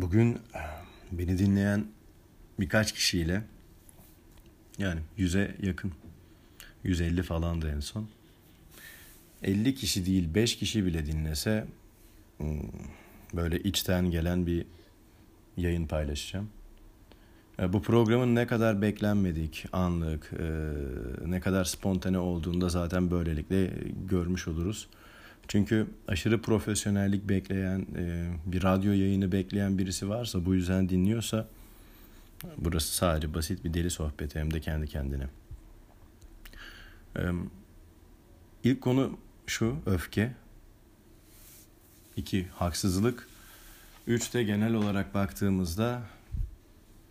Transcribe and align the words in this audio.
Bugün 0.00 0.38
beni 1.12 1.38
dinleyen 1.38 1.86
birkaç 2.60 2.92
kişiyle 2.92 3.42
yani 4.78 5.00
yüze 5.16 5.56
yakın 5.62 5.92
150 6.84 7.22
falandı 7.22 7.72
en 7.76 7.80
son. 7.80 8.08
50 9.42 9.74
kişi 9.74 10.06
değil 10.06 10.34
5 10.34 10.56
kişi 10.56 10.86
bile 10.86 11.06
dinlese 11.06 11.66
hmm, 12.36 12.60
böyle 13.34 13.60
içten 13.60 14.10
gelen 14.10 14.46
bir 14.46 14.66
yayın 15.56 15.86
paylaşacağım. 15.86 16.50
Bu 17.68 17.82
programın 17.82 18.34
ne 18.34 18.46
kadar 18.46 18.82
beklenmedik, 18.82 19.64
anlık, 19.72 20.32
ne 21.26 21.40
kadar 21.40 21.64
spontane 21.64 22.18
olduğunu 22.18 22.60
da 22.60 22.68
zaten 22.68 23.10
böylelikle 23.10 23.70
görmüş 24.08 24.48
oluruz. 24.48 24.88
Çünkü 25.48 25.86
aşırı 26.08 26.42
profesyonellik 26.42 27.28
bekleyen, 27.28 27.86
e, 27.96 28.30
bir 28.46 28.62
radyo 28.62 28.92
yayını 28.92 29.32
bekleyen 29.32 29.78
birisi 29.78 30.08
varsa, 30.08 30.44
bu 30.44 30.54
yüzden 30.54 30.88
dinliyorsa 30.88 31.48
burası 32.56 32.94
sadece 32.94 33.34
basit 33.34 33.64
bir 33.64 33.74
deli 33.74 33.90
sohbeti 33.90 34.38
hem 34.38 34.54
de 34.54 34.60
kendi 34.60 34.86
kendine. 34.86 35.26
İlk 38.64 38.80
konu 38.80 39.18
şu, 39.46 39.76
öfke. 39.86 40.34
İki, 42.16 42.46
haksızlık. 42.48 43.28
Üç 44.06 44.34
de 44.34 44.42
genel 44.42 44.74
olarak 44.74 45.14
baktığımızda 45.14 46.02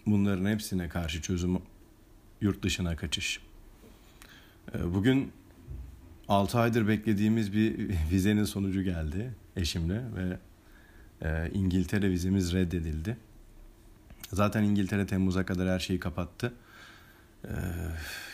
bunların 0.06 0.46
hepsine 0.46 0.90
karşı 0.90 1.22
çözüm 1.22 1.60
yurt 2.42 2.64
dışına 2.64 2.96
kaçış. 2.96 3.40
Bugün 4.84 5.32
6 6.30 6.60
aydır 6.60 6.88
beklediğimiz 6.88 7.54
bir 7.54 7.90
vizenin 8.12 8.44
sonucu 8.44 8.82
geldi 8.82 9.34
eşimle 9.56 10.02
ve 10.16 10.38
e, 11.22 11.52
İngiltere 11.54 12.10
vizemiz 12.12 12.54
reddedildi. 12.54 13.18
Zaten 14.34 14.64
İngiltere 14.64 15.06
Temmuz'a 15.06 15.46
kadar 15.46 15.70
her 15.70 15.80
şeyi 15.80 16.00
kapattı. 16.00 16.54
E, 17.46 17.54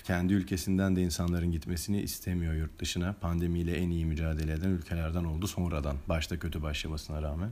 kendi 0.04 0.34
ülkesinden 0.34 0.96
de 0.96 1.02
insanların 1.02 1.52
gitmesini 1.52 2.02
istemiyor 2.02 2.54
yurt 2.54 2.80
dışına. 2.80 3.14
Pandemiyle 3.14 3.76
en 3.76 3.90
iyi 3.90 4.06
mücadele 4.06 4.54
eden 4.54 4.70
ülkelerden 4.70 5.24
oldu 5.24 5.48
sonradan. 5.48 5.98
Başta 6.10 6.40
kötü 6.40 6.62
başlamasına 6.62 7.22
rağmen. 7.22 7.50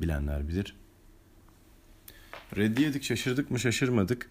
Bilenler 0.00 0.48
bilir. 0.48 0.76
Reddiyedik 2.56 3.02
şaşırdık 3.02 3.50
mı 3.50 3.58
şaşırmadık. 3.58 4.30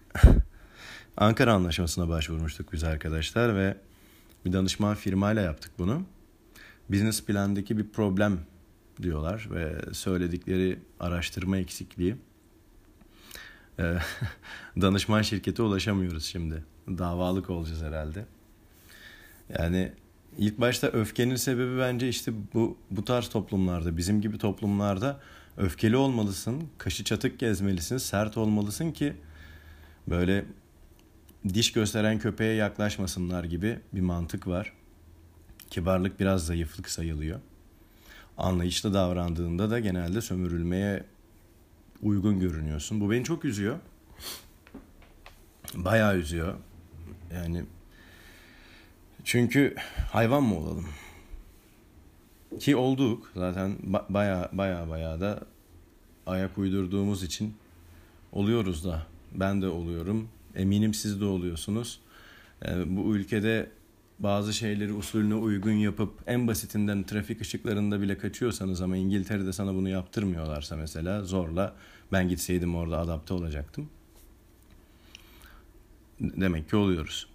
Ankara 1.16 1.54
Anlaşması'na 1.54 2.08
başvurmuştuk 2.08 2.72
biz 2.72 2.84
arkadaşlar 2.84 3.56
ve 3.56 3.76
bir 4.44 4.52
danışman 4.52 4.94
firmayla 4.94 5.42
yaptık 5.42 5.72
bunu. 5.78 6.02
Business 6.88 7.24
plandaki 7.24 7.78
bir 7.78 7.88
problem 7.88 8.38
diyorlar 9.02 9.48
ve 9.50 9.94
söyledikleri 9.94 10.78
araştırma 11.00 11.56
eksikliği. 11.56 12.16
Ee, 13.78 13.98
danışman 14.80 15.22
şirkete 15.22 15.62
ulaşamıyoruz 15.62 16.24
şimdi. 16.24 16.64
Davalık 16.88 17.50
olacağız 17.50 17.82
herhalde. 17.82 18.24
Yani 19.58 19.92
ilk 20.38 20.60
başta 20.60 20.86
öfkenin 20.86 21.36
sebebi 21.36 21.78
bence 21.78 22.08
işte 22.08 22.32
bu 22.54 22.78
bu 22.90 23.04
tarz 23.04 23.28
toplumlarda, 23.28 23.96
bizim 23.96 24.20
gibi 24.20 24.38
toplumlarda 24.38 25.20
öfkeli 25.56 25.96
olmalısın, 25.96 26.62
kaşı 26.78 27.04
çatık 27.04 27.38
gezmelisin, 27.38 27.98
sert 27.98 28.36
olmalısın 28.36 28.92
ki 28.92 29.16
böyle 30.08 30.44
diş 31.54 31.72
gösteren 31.72 32.18
köpeğe 32.18 32.54
yaklaşmasınlar 32.54 33.44
gibi 33.44 33.78
bir 33.92 34.00
mantık 34.00 34.46
var. 34.46 34.72
Kibarlık 35.70 36.20
biraz 36.20 36.46
zayıflık 36.46 36.90
sayılıyor. 36.90 37.40
Anlayışlı 38.38 38.94
davrandığında 38.94 39.70
da 39.70 39.80
genelde 39.80 40.20
sömürülmeye 40.20 41.04
uygun 42.02 42.40
görünüyorsun. 42.40 43.00
Bu 43.00 43.10
beni 43.10 43.24
çok 43.24 43.44
üzüyor. 43.44 43.78
Bayağı 45.74 46.16
üzüyor. 46.16 46.54
Yani 47.34 47.64
çünkü 49.24 49.74
hayvan 50.12 50.42
mı 50.42 50.58
olalım? 50.58 50.86
Ki 52.58 52.76
olduk 52.76 53.30
zaten 53.34 53.76
baya 54.08 54.48
baya 54.52 54.88
baya 54.88 55.20
da 55.20 55.40
ayak 56.26 56.58
uydurduğumuz 56.58 57.22
için 57.22 57.54
oluyoruz 58.32 58.84
da. 58.84 59.06
Ben 59.34 59.62
de 59.62 59.68
oluyorum. 59.68 60.28
Eminim 60.56 60.94
siz 60.94 61.20
de 61.20 61.24
oluyorsunuz. 61.24 62.00
Yani 62.64 62.96
bu 62.96 63.16
ülkede 63.16 63.70
bazı 64.18 64.54
şeyleri 64.54 64.92
usulüne 64.92 65.34
uygun 65.34 65.72
yapıp 65.72 66.10
en 66.26 66.46
basitinden 66.46 67.02
trafik 67.02 67.40
ışıklarında 67.40 68.00
bile 68.00 68.18
kaçıyorsanız 68.18 68.80
ama 68.80 68.96
İngiltere'de 68.96 69.52
sana 69.52 69.74
bunu 69.74 69.88
yaptırmıyorlarsa 69.88 70.76
mesela 70.76 71.24
zorla 71.24 71.74
ben 72.12 72.28
gitseydim 72.28 72.74
orada 72.74 72.98
adapte 72.98 73.34
olacaktım. 73.34 73.88
Demek 76.20 76.70
ki 76.70 76.76
oluyoruz. 76.76 77.26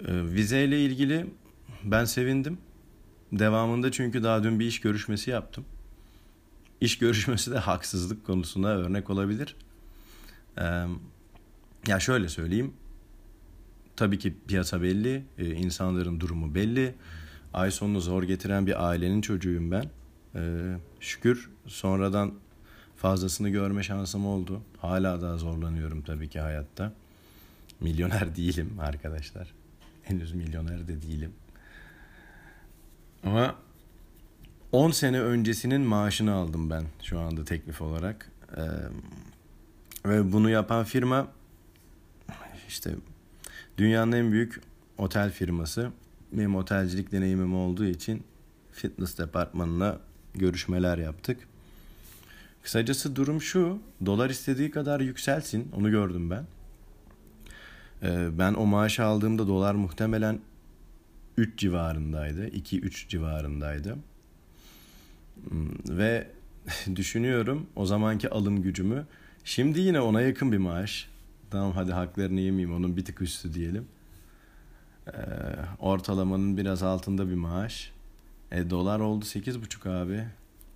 Ee, 0.00 0.06
vizeyle 0.08 0.84
ilgili 0.84 1.26
ben 1.84 2.04
sevindim. 2.04 2.58
Devamında 3.32 3.92
çünkü 3.92 4.22
daha 4.22 4.42
dün 4.42 4.60
bir 4.60 4.66
iş 4.66 4.80
görüşmesi 4.80 5.30
yaptım. 5.30 5.64
İş 6.80 6.98
görüşmesi 6.98 7.50
de 7.50 7.58
haksızlık 7.58 8.26
konusunda 8.26 8.68
örnek 8.68 9.10
olabilir. 9.10 9.56
Ya 11.86 12.00
şöyle 12.00 12.28
söyleyeyim. 12.28 12.72
Tabii 13.96 14.18
ki 14.18 14.34
piyasa 14.48 14.82
belli, 14.82 15.24
e, 15.38 15.50
insanların 15.50 16.20
durumu 16.20 16.54
belli. 16.54 16.94
Ay 17.54 17.70
sonunu 17.70 18.00
zor 18.00 18.22
getiren 18.22 18.66
bir 18.66 18.88
ailenin 18.88 19.20
çocuğuyum 19.20 19.70
ben. 19.70 19.84
E, 20.34 20.40
şükür 21.00 21.50
sonradan 21.66 22.34
fazlasını 22.96 23.48
görme 23.48 23.82
şansım 23.82 24.26
oldu. 24.26 24.62
Hala 24.78 25.22
daha 25.22 25.36
zorlanıyorum 25.36 26.02
tabii 26.02 26.28
ki 26.28 26.40
hayatta. 26.40 26.92
Milyoner 27.80 28.36
değilim 28.36 28.76
arkadaşlar. 28.80 29.52
Henüz 30.02 30.32
milyoner 30.32 30.88
de 30.88 31.02
değilim. 31.02 31.32
Ama 33.24 33.54
10 34.72 34.90
sene 34.90 35.20
öncesinin 35.20 35.80
maaşını 35.80 36.32
aldım 36.32 36.70
ben 36.70 36.84
şu 37.02 37.20
anda 37.20 37.44
teklif 37.44 37.82
olarak. 37.82 38.32
Ee, 38.56 38.62
ve 40.08 40.32
bunu 40.32 40.50
yapan 40.50 40.84
firma 40.84 41.28
işte 42.68 42.94
dünyanın 43.78 44.12
en 44.12 44.32
büyük 44.32 44.60
otel 44.98 45.30
firması. 45.30 45.90
Benim 46.32 46.56
otelcilik 46.56 47.12
deneyimim 47.12 47.54
olduğu 47.54 47.84
için 47.84 48.22
fitness 48.72 49.18
departmanına 49.18 49.98
görüşmeler 50.34 50.98
yaptık. 50.98 51.48
Kısacası 52.62 53.16
durum 53.16 53.42
şu. 53.42 53.78
Dolar 54.06 54.30
istediği 54.30 54.70
kadar 54.70 55.00
yükselsin. 55.00 55.68
Onu 55.76 55.90
gördüm 55.90 56.30
ben. 56.30 56.46
Ee, 58.02 58.38
ben 58.38 58.54
o 58.54 58.66
maaşı 58.66 59.04
aldığımda 59.04 59.46
dolar 59.46 59.74
muhtemelen 59.74 60.40
3 61.36 61.58
civarındaydı. 61.58 62.48
2-3 62.48 63.08
civarındaydı. 63.08 63.96
Hmm, 65.48 65.98
ve 65.98 66.30
düşünüyorum 66.96 67.66
o 67.76 67.86
zamanki 67.86 68.30
alım 68.30 68.62
gücümü. 68.62 69.06
Şimdi 69.44 69.80
yine 69.80 70.00
ona 70.00 70.20
yakın 70.20 70.52
bir 70.52 70.58
maaş. 70.58 71.08
Tamam 71.50 71.72
hadi 71.72 71.92
haklarını 71.92 72.40
yemeyeyim 72.40 72.76
onun 72.76 72.96
bir 72.96 73.04
tık 73.04 73.22
üstü 73.22 73.54
diyelim. 73.54 73.88
Ee, 75.06 75.12
ortalamanın 75.78 76.56
biraz 76.56 76.82
altında 76.82 77.28
bir 77.28 77.34
maaş. 77.34 77.92
E, 78.52 78.70
dolar 78.70 79.00
oldu 79.00 79.24
8,5 79.24 79.90
abi. 79.90 80.24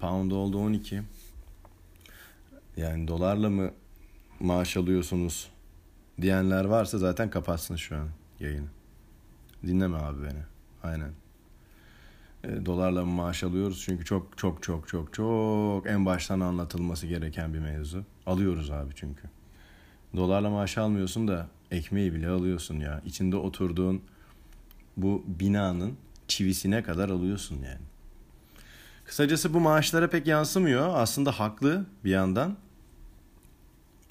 Pound 0.00 0.30
oldu 0.30 0.58
12. 0.58 1.02
Yani 2.76 3.08
dolarla 3.08 3.50
mı 3.50 3.70
maaş 4.40 4.76
alıyorsunuz 4.76 5.50
diyenler 6.20 6.64
varsa 6.64 6.98
zaten 6.98 7.30
kapatsın 7.30 7.76
şu 7.76 7.96
an 7.96 8.08
yayını. 8.40 8.68
Dinleme 9.66 9.96
abi 9.96 10.22
beni. 10.22 10.42
Aynen. 10.82 11.10
E, 12.44 12.66
dolarla 12.66 13.04
mı 13.04 13.12
maaş 13.12 13.44
alıyoruz? 13.44 13.82
Çünkü 13.84 14.04
çok 14.04 14.38
çok 14.38 14.62
çok 14.62 14.88
çok 14.88 15.14
çok 15.14 15.86
en 15.86 16.06
baştan 16.06 16.40
anlatılması 16.40 17.06
gereken 17.06 17.54
bir 17.54 17.58
mevzu. 17.58 18.04
Alıyoruz 18.26 18.70
abi 18.70 18.92
çünkü. 18.94 19.22
Dolarla 20.16 20.50
maaş 20.50 20.78
almıyorsun 20.78 21.28
da 21.28 21.46
ekmeği 21.70 22.14
bile 22.14 22.28
alıyorsun 22.28 22.80
ya. 22.80 23.02
İçinde 23.06 23.36
oturduğun 23.36 24.02
bu 24.96 25.24
binanın 25.26 25.96
çivisine 26.28 26.82
kadar 26.82 27.08
alıyorsun 27.08 27.54
yani. 27.54 27.80
Kısacası 29.04 29.54
bu 29.54 29.60
maaşlara 29.60 30.10
pek 30.10 30.26
yansımıyor. 30.26 30.90
Aslında 30.94 31.32
haklı 31.32 31.86
bir 32.04 32.10
yandan. 32.10 32.56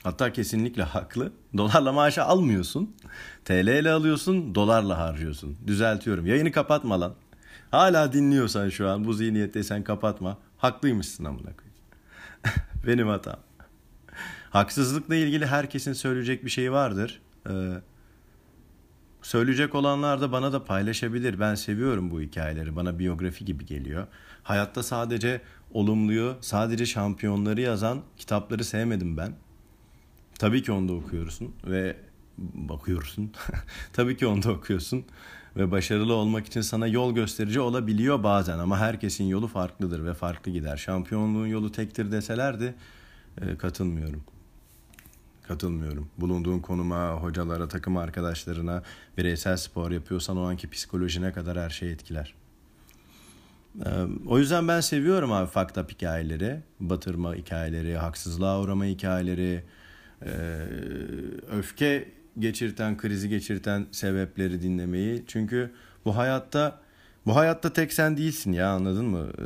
Hatta 0.04 0.34
kesinlikle 0.34 0.84
haklı. 0.84 1.32
Dolarla 1.58 1.92
maaşı 1.92 2.24
almıyorsun. 2.24 2.96
TL 3.46 3.68
ile 3.68 3.92
alıyorsun, 3.92 4.56
dolarla 4.56 4.98
harcıyorsun. 4.98 5.58
Düzeltiyorum. 5.68 6.26
Yayını 6.26 6.52
kapatma 6.52 7.02
lan. 7.02 7.14
Hala 7.72 8.14
dinliyorsan 8.14 8.70
şu 8.70 8.90
an 8.90 9.06
bu 9.06 9.14
zihniyetteysen 9.14 9.84
kapatma. 9.84 10.38
Haklıymışsın 10.58 11.26
amına 11.26 11.42
koyayım. 11.42 11.76
Benim 12.88 13.08
hatam. 13.08 13.40
Haksızlıkla 14.50 15.16
ilgili 15.16 15.46
herkesin 15.46 15.94
söyleyecek 15.94 16.46
bir 16.46 16.50
şey 16.50 16.72
vardır. 16.72 17.22
Ee, 17.50 17.82
Söyleyecek 19.22 19.76
olanlar 19.76 20.22
da 20.22 20.32
bana 20.32 20.54
da 20.54 20.64
paylaşabilir. 20.64 21.40
Ben 21.40 21.56
seviyorum 21.56 22.12
bu 22.12 22.22
hikayeleri. 22.22 22.76
Bana 22.76 23.00
biyografi 23.00 23.46
gibi 23.46 23.66
geliyor. 23.66 24.08
Hayatta 24.44 24.84
sadece 24.84 25.42
olumluyu, 25.74 26.38
sadece 26.42 26.86
şampiyonları 26.86 27.62
yazan 27.62 28.02
kitapları 28.18 28.64
sevmedim 28.64 29.18
ben. 29.18 29.34
Tabii 30.40 30.64
ki 30.64 30.72
onu 30.72 30.88
da 30.90 30.94
okuyorsun 30.94 31.56
ve 31.68 31.96
bakıyorsun. 32.38 33.32
Tabii 33.94 34.18
ki 34.18 34.28
onu 34.28 34.44
da 34.44 34.52
okuyorsun 34.52 35.06
ve 35.56 35.72
başarılı 35.72 36.14
olmak 36.14 36.48
için 36.48 36.62
sana 36.62 36.88
yol 36.88 37.16
gösterici 37.16 37.60
olabiliyor 37.60 38.24
bazen 38.24 38.60
ama 38.60 38.78
herkesin 38.78 39.24
yolu 39.24 39.48
farklıdır 39.48 40.06
ve 40.06 40.14
farklı 40.14 40.52
gider. 40.52 40.78
Şampiyonluğun 40.78 41.48
yolu 41.48 41.72
tektir 41.72 42.12
deselerdi 42.12 42.76
e, 43.42 43.58
katılmıyorum. 43.58 44.24
Katılmıyorum. 45.50 46.10
Bulunduğun 46.18 46.60
konuma, 46.60 47.12
hocalara, 47.12 47.68
takım 47.68 47.98
arkadaşlarına, 47.98 48.84
bireysel 49.18 49.58
spor 49.58 49.92
yapıyorsan 49.92 50.38
o 50.38 50.42
anki 50.42 50.70
psikolojine 50.70 51.34
kadar 51.34 51.60
her 51.60 51.70
şey 51.70 51.92
etkiler. 51.92 52.34
E, 53.86 53.90
o 54.28 54.40
yüzden 54.40 54.68
ben 54.68 54.80
seviyorum 54.80 55.32
abi 55.32 55.50
up 55.60 55.92
hikayeleri, 55.92 56.60
batırma 56.80 57.36
hikayeleri, 57.36 57.98
haksızlığa 57.98 58.62
uğrama 58.62 58.86
hikayeleri, 58.86 59.64
e, 60.26 60.32
öfke 61.52 62.12
geçirten, 62.40 62.98
krizi 62.98 63.30
geçirten 63.30 63.88
sebepleri 63.92 64.62
dinlemeyi. 64.62 65.24
Çünkü 65.28 65.72
bu 66.06 66.18
hayatta 66.18 66.80
bu 67.26 67.36
hayatta 67.36 67.74
tek 67.74 67.94
sen 67.94 68.18
değilsin 68.18 68.52
ya 68.52 68.70
anladın 68.70 69.06
mı? 69.06 69.28
Ee, 69.40 69.44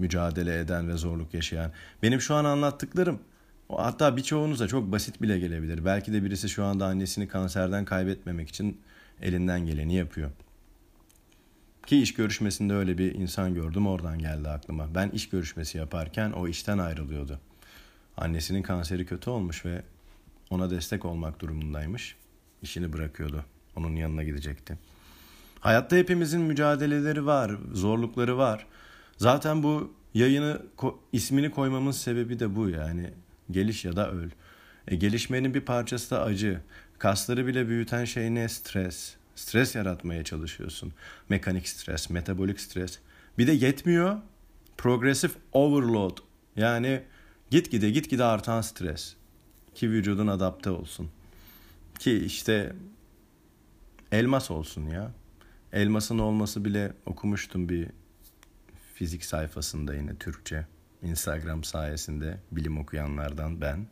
mücadele 0.00 0.58
eden 0.58 0.88
ve 0.88 0.96
zorluk 0.96 1.34
yaşayan. 1.34 1.70
Benim 2.02 2.20
şu 2.20 2.34
an 2.34 2.44
anlattıklarım 2.44 3.20
hatta 3.68 4.16
birçoğunuza 4.16 4.68
çok 4.68 4.92
basit 4.92 5.22
bile 5.22 5.38
gelebilir. 5.38 5.84
Belki 5.84 6.12
de 6.12 6.24
birisi 6.24 6.48
şu 6.48 6.64
anda 6.64 6.86
annesini 6.86 7.28
kanserden 7.28 7.84
kaybetmemek 7.84 8.48
için 8.48 8.80
elinden 9.22 9.66
geleni 9.66 9.94
yapıyor. 9.94 10.30
Ki 11.86 12.02
iş 12.02 12.14
görüşmesinde 12.14 12.74
öyle 12.74 12.98
bir 12.98 13.14
insan 13.14 13.54
gördüm 13.54 13.86
oradan 13.86 14.18
geldi 14.18 14.48
aklıma. 14.48 14.94
Ben 14.94 15.08
iş 15.08 15.28
görüşmesi 15.28 15.78
yaparken 15.78 16.30
o 16.30 16.48
işten 16.48 16.78
ayrılıyordu. 16.78 17.40
Annesinin 18.16 18.62
kanseri 18.62 19.06
kötü 19.06 19.30
olmuş 19.30 19.64
ve 19.64 19.82
ona 20.50 20.70
destek 20.70 21.04
olmak 21.04 21.40
durumundaymış. 21.40 22.16
İşini 22.62 22.92
bırakıyordu. 22.92 23.44
Onun 23.76 23.96
yanına 23.96 24.22
gidecekti. 24.22 24.78
Hayatta 25.60 25.96
hepimizin 25.96 26.40
mücadeleleri 26.40 27.26
var, 27.26 27.52
zorlukları 27.72 28.38
var. 28.38 28.66
Zaten 29.16 29.62
bu 29.62 29.92
yayını 30.14 30.62
ismini 31.12 31.50
koymamın 31.50 31.90
sebebi 31.90 32.40
de 32.40 32.56
bu 32.56 32.68
yani. 32.68 33.10
Geliş 33.50 33.84
ya 33.84 33.96
da 33.96 34.10
öl. 34.10 34.30
E, 34.88 34.96
gelişmenin 34.96 35.54
bir 35.54 35.60
parçası 35.60 36.10
da 36.10 36.22
acı. 36.22 36.60
Kasları 36.98 37.46
bile 37.46 37.68
büyüten 37.68 38.04
şey 38.04 38.34
ne? 38.34 38.48
Stres. 38.48 39.14
Stres 39.34 39.74
yaratmaya 39.74 40.24
çalışıyorsun. 40.24 40.92
Mekanik 41.28 41.68
stres, 41.68 42.10
metabolik 42.10 42.60
stres. 42.60 42.98
Bir 43.38 43.46
de 43.46 43.52
yetmiyor. 43.52 44.16
Progressive 44.78 45.32
overload. 45.52 46.18
Yani 46.56 47.02
gitgide 47.50 47.90
gitgide 47.90 48.24
artan 48.24 48.60
stres 48.60 49.14
ki 49.74 49.90
vücudun 49.90 50.26
adapte 50.26 50.70
olsun. 50.70 51.10
Ki 51.98 52.24
işte 52.24 52.76
elmas 54.12 54.50
olsun 54.50 54.86
ya. 54.86 55.10
Elmasın 55.72 56.18
olması 56.18 56.64
bile 56.64 56.92
okumuştum 57.06 57.68
bir 57.68 57.88
fizik 58.94 59.24
sayfasında 59.24 59.94
yine 59.94 60.16
Türkçe. 60.16 60.66
Instagram 61.04 61.64
sayesinde 61.64 62.38
bilim 62.52 62.78
okuyanlardan 62.78 63.60
ben. 63.60 63.86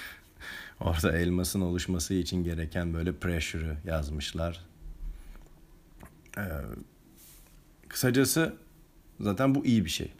Orada 0.80 1.18
elmasın 1.18 1.60
oluşması 1.60 2.14
için 2.14 2.44
gereken 2.44 2.94
böyle 2.94 3.12
pressure'ı 3.12 3.76
yazmışlar. 3.84 4.64
Ee, 6.38 6.42
kısacası 7.88 8.54
zaten 9.20 9.54
bu 9.54 9.66
iyi 9.66 9.84
bir 9.84 9.90
şey. 9.90 10.12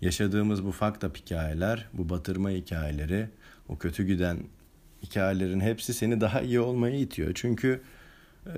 Yaşadığımız 0.00 0.64
bu 0.64 0.72
fakta 0.72 1.08
hikayeler, 1.08 1.88
bu 1.92 2.08
batırma 2.08 2.50
hikayeleri 2.50 3.28
o 3.68 3.78
kötü 3.78 4.06
giden 4.06 4.38
hikayelerin 5.02 5.60
hepsi 5.60 5.94
seni 5.94 6.20
daha 6.20 6.40
iyi 6.40 6.60
olmaya 6.60 6.96
itiyor. 6.96 7.32
Çünkü 7.34 7.82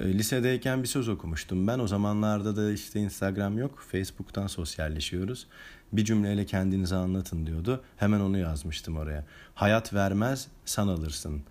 e, 0.01 0.15
lisedeyken 0.19 0.83
bir 0.83 0.89
söz 0.89 1.09
okumuştum. 1.09 1.67
Ben 1.67 1.79
o 1.79 1.87
zamanlarda 1.87 2.57
da 2.57 2.73
işte 2.73 3.01
Instagram 3.01 3.59
yok. 3.59 3.85
Facebook'tan 3.93 4.47
sosyalleşiyoruz. 4.47 5.47
Bir 5.93 6.05
cümleyle 6.05 6.47
kendinizi 6.47 6.95
anlatın 6.95 7.47
diyordu. 7.47 7.85
Hemen 7.97 8.21
onu 8.21 8.39
yazmıştım 8.39 8.97
oraya. 8.97 9.25
Hayat 9.55 9.95
vermez, 9.95 10.49
san 10.65 10.89
alırsın. 10.89 11.43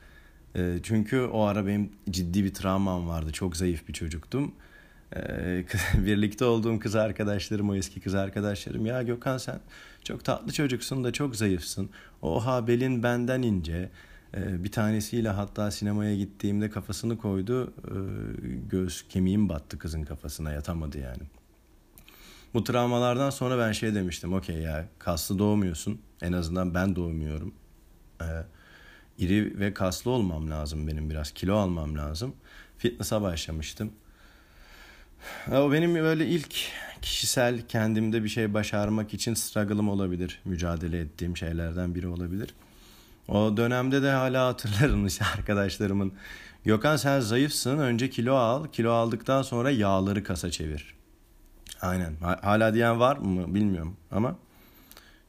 E, 0.56 0.80
çünkü 0.84 1.22
o 1.22 1.42
ara 1.42 1.68
benim 1.68 1.92
ciddi 2.10 2.44
bir 2.44 2.54
travmam 2.54 3.08
vardı. 3.08 3.32
Çok 3.32 3.58
zayıf 3.58 3.88
bir 3.88 3.94
çocuktum. 3.94 4.52
E, 5.16 5.20
birlikte 5.94 6.46
olduğum 6.46 6.80
kız 6.80 6.96
arkadaşlarım, 6.96 7.70
o 7.70 7.76
eski 7.76 8.00
kız 8.00 8.16
arkadaşlarım. 8.16 8.86
Ya 8.86 9.04
Gökhan 9.04 9.38
sen 9.38 9.60
çok 10.04 10.26
tatlı 10.26 10.54
çocuksun 10.54 11.04
da 11.04 11.14
çok 11.14 11.36
zayıfsın. 11.36 11.90
Oha 12.22 12.68
belin 12.68 13.04
benden 13.04 13.42
ince. 13.42 13.90
Ee, 14.38 14.64
bir 14.64 14.72
tanesiyle 14.72 15.30
hatta 15.30 15.72
sinemaya 15.72 16.16
gittiğimde 16.16 16.70
kafasını 16.70 17.18
koydu. 17.18 17.74
Ee, 17.88 17.92
göz 18.70 19.08
kemiğim 19.10 19.50
battı 19.50 19.78
kızın 19.78 20.04
kafasına 20.04 20.52
yatamadı 20.52 21.00
yani. 21.00 21.24
Bu 22.56 22.64
travmalardan 22.64 23.30
sonra 23.30 23.60
ben 23.60 23.72
şey 23.72 23.96
demiştim. 23.96 24.34
Okey 24.34 24.56
ya 24.56 24.86
kaslı 25.00 25.40
doğmuyorsun. 25.40 26.02
En 26.22 26.32
azından 26.32 26.74
ben 26.74 26.96
doğmuyorum. 26.96 27.54
Ee, 28.22 28.26
iri 29.18 29.60
ve 29.60 29.74
kaslı 29.74 30.12
olmam 30.12 30.50
lazım 30.50 30.88
benim 30.88 31.10
biraz. 31.10 31.32
Kilo 31.32 31.56
almam 31.56 31.98
lazım. 31.98 32.36
Fitness'a 32.78 33.22
başlamıştım. 33.22 33.92
O 35.52 35.72
benim 35.72 35.96
böyle 35.96 36.28
ilk 36.28 36.56
kişisel 37.02 37.62
kendimde 37.68 38.24
bir 38.24 38.30
şey 38.30 38.54
başarmak 38.54 39.14
için 39.14 39.34
struggle'ım 39.34 39.90
olabilir. 39.90 40.42
Mücadele 40.46 41.00
ettiğim 41.00 41.38
şeylerden 41.38 41.96
biri 41.96 42.08
olabilir. 42.08 42.56
O 43.28 43.58
dönemde 43.58 44.02
de 44.02 44.12
hala 44.12 44.48
hatırlarım 44.48 45.08
işte 45.08 45.26
arkadaşlarımın. 45.38 46.14
Gökhan 46.64 46.98
sen 46.98 47.20
zayıfsın 47.20 47.78
önce 47.78 48.10
kilo 48.10 48.36
al. 48.36 48.68
Kilo 48.68 48.92
aldıktan 48.92 49.42
sonra 49.42 49.72
yağları 49.72 50.24
kasa 50.24 50.52
çevir. 50.52 50.96
Aynen. 51.86 52.16
Hala 52.42 52.74
diyen 52.74 53.00
var 53.00 53.18
mı 53.18 53.56
bilmiyorum 53.56 53.98
ama 54.12 54.36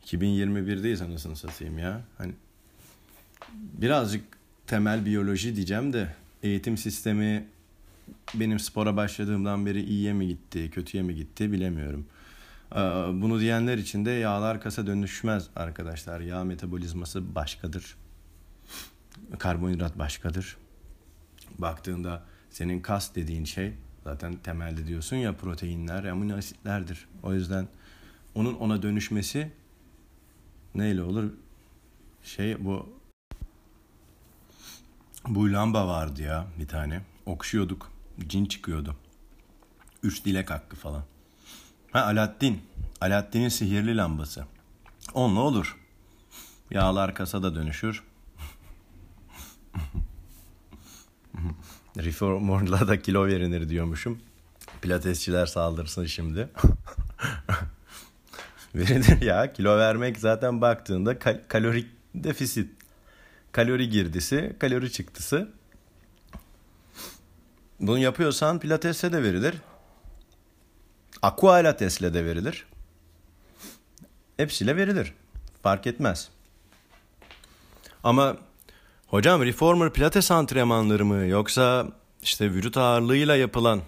2021'deyiz 0.06 1.04
anasını 1.04 1.36
satayım 1.36 1.78
ya. 1.78 2.00
Hani 2.18 2.32
birazcık 3.52 4.24
temel 4.66 5.06
biyoloji 5.06 5.56
diyeceğim 5.56 5.92
de 5.92 6.14
eğitim 6.42 6.76
sistemi 6.76 7.48
benim 8.34 8.58
spora 8.58 8.96
başladığımdan 8.96 9.66
beri 9.66 9.82
iyiye 9.82 10.12
mi 10.12 10.28
gitti, 10.28 10.70
kötüye 10.70 11.02
mi 11.02 11.14
gitti 11.14 11.52
bilemiyorum. 11.52 12.06
Ee, 12.72 12.78
bunu 13.12 13.40
diyenler 13.40 13.78
için 13.78 14.04
de 14.04 14.10
yağlar 14.10 14.60
kasa 14.60 14.86
dönüşmez 14.86 15.48
arkadaşlar. 15.56 16.20
Yağ 16.20 16.44
metabolizması 16.44 17.34
başkadır. 17.34 17.96
Karbonhidrat 19.38 19.98
başkadır. 19.98 20.56
Baktığında 21.58 22.24
senin 22.50 22.80
kas 22.80 23.14
dediğin 23.14 23.44
şey 23.44 23.72
zaten 24.06 24.36
temelde 24.36 24.86
diyorsun 24.86 25.16
ya 25.16 25.36
proteinler, 25.36 26.04
amino 26.04 26.36
asitlerdir. 26.36 27.08
O 27.22 27.34
yüzden 27.34 27.68
onun 28.34 28.54
ona 28.54 28.82
dönüşmesi 28.82 29.52
neyle 30.74 31.02
olur? 31.02 31.30
Şey 32.22 32.64
bu 32.64 32.98
bu 35.28 35.52
lamba 35.52 35.88
vardı 35.88 36.22
ya 36.22 36.46
bir 36.58 36.68
tane. 36.68 37.02
Okşuyorduk 37.26 37.92
cin 38.28 38.46
çıkıyordu. 38.46 38.96
Üç 40.02 40.24
dilek 40.24 40.50
hakkı 40.50 40.76
falan. 40.76 41.04
Ha 41.92 42.04
Alaaddin. 42.04 42.62
Alaaddin'in 43.00 43.48
sihirli 43.48 43.96
lambası. 43.96 44.46
Onunla 45.14 45.40
olur. 45.40 45.76
Yağlar 46.70 47.14
kasada 47.14 47.54
dönüşür. 47.54 48.02
Reformer'la 51.96 52.88
da 52.88 53.02
kilo 53.02 53.26
verilir 53.26 53.68
diyormuşum. 53.68 54.20
Pilatesçiler 54.80 55.46
saldırsın 55.46 56.06
şimdi. 56.06 56.48
verilir 58.74 59.22
ya. 59.22 59.52
Kilo 59.52 59.78
vermek 59.78 60.18
zaten 60.18 60.60
baktığında 60.60 61.18
kal- 61.18 61.40
kalorik 61.48 61.86
defisit. 62.14 62.70
Kalori 63.52 63.88
girdisi, 63.88 64.56
kalori 64.58 64.92
çıktısı. 64.92 65.48
Bunu 67.80 67.98
yapıyorsan 67.98 68.58
pilatesle 68.58 69.12
de 69.12 69.22
verilir. 69.22 69.54
Aqualatesle 71.22 72.14
de 72.14 72.24
verilir. 72.24 72.66
Hepsiyle 74.36 74.76
verilir. 74.76 75.14
Fark 75.62 75.86
etmez. 75.86 76.28
Ama 78.04 78.36
hocam 79.06 79.42
reformer 79.42 79.92
pilates 79.92 80.30
antrenmanları 80.30 81.04
mı 81.04 81.26
yoksa 81.26 81.88
işte 82.22 82.52
vücut 82.52 82.76
ağırlığıyla 82.76 83.36
yapılan 83.36 83.80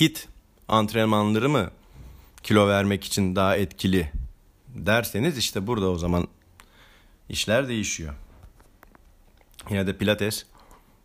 hit 0.00 0.28
antrenmanları 0.68 1.48
mı 1.48 1.70
kilo 2.42 2.68
vermek 2.68 3.04
için 3.04 3.36
daha 3.36 3.56
etkili 3.56 4.12
derseniz 4.68 5.38
işte 5.38 5.66
burada 5.66 5.90
o 5.90 5.98
zaman 5.98 6.28
işler 7.28 7.68
değişiyor. 7.68 8.14
Yine 9.70 9.86
de 9.86 9.96
pilates 9.96 10.46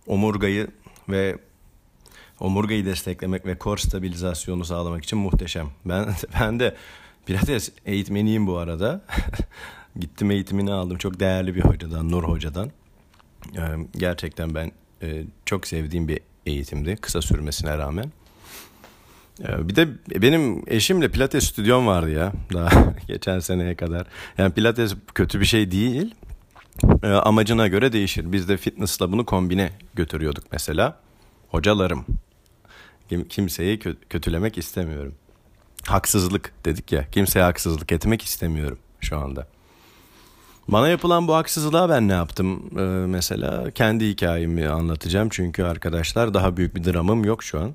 omurgayı 0.07 0.67
ve 1.09 1.37
omurgayı 2.39 2.85
desteklemek 2.85 3.45
ve 3.45 3.57
kor 3.57 3.77
stabilizasyonu 3.77 4.65
sağlamak 4.65 5.03
için 5.03 5.19
muhteşem. 5.19 5.69
Ben 5.85 6.15
ben 6.39 6.59
de 6.59 6.75
pilates 7.25 7.71
eğitmeniyim 7.85 8.47
bu 8.47 8.57
arada. 8.57 9.01
Gittim 9.99 10.31
eğitimini 10.31 10.71
aldım 10.71 10.97
çok 10.97 11.19
değerli 11.19 11.55
bir 11.55 11.61
hocadan, 11.61 12.11
Nur 12.11 12.23
hocadan. 12.23 12.71
Gerçekten 13.91 14.55
ben 14.55 14.71
çok 15.45 15.67
sevdiğim 15.67 16.07
bir 16.07 16.19
eğitimdi 16.45 16.95
kısa 16.95 17.21
sürmesine 17.21 17.77
rağmen. 17.77 18.11
Bir 19.39 19.75
de 19.75 19.87
benim 20.21 20.63
eşimle 20.67 21.11
pilates 21.11 21.43
stüdyom 21.43 21.87
vardı 21.87 22.11
ya 22.11 22.33
daha 22.53 22.95
geçen 23.07 23.39
seneye 23.39 23.75
kadar. 23.75 24.07
Yani 24.37 24.53
pilates 24.53 24.95
kötü 25.15 25.39
bir 25.39 25.45
şey 25.45 25.71
değil. 25.71 26.15
Amacına 27.03 27.67
göre 27.67 27.93
değişir. 27.93 28.31
Biz 28.31 28.49
de 28.49 28.57
fitnessla 28.57 29.11
bunu 29.11 29.25
kombine 29.25 29.71
götürüyorduk 29.93 30.43
mesela. 30.51 30.99
Hocalarım. 31.49 32.05
Kimseyi 33.29 33.79
kötülemek 34.09 34.57
istemiyorum. 34.57 35.15
Haksızlık 35.87 36.53
dedik 36.65 36.91
ya. 36.91 37.09
Kimseye 37.11 37.43
haksızlık 37.43 37.91
etmek 37.91 38.21
istemiyorum 38.21 38.77
şu 38.99 39.17
anda. 39.17 39.47
Bana 40.67 40.87
yapılan 40.87 41.27
bu 41.27 41.35
haksızlığa 41.35 41.89
ben 41.89 42.07
ne 42.07 42.13
yaptım 42.13 42.63
ee, 42.77 42.81
mesela? 43.07 43.71
Kendi 43.71 44.09
hikayemi 44.09 44.67
anlatacağım 44.69 45.29
çünkü 45.31 45.63
arkadaşlar 45.63 46.33
daha 46.33 46.57
büyük 46.57 46.75
bir 46.75 46.83
dramım 46.83 47.25
yok 47.25 47.43
şu 47.43 47.59
an. 47.61 47.71